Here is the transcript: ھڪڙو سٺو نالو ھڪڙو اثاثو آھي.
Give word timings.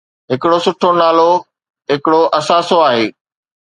ھڪڙو 0.31 0.57
سٺو 0.65 0.89
نالو 1.01 1.29
ھڪڙو 1.89 2.21
اثاثو 2.37 2.77
آھي. 2.89 3.05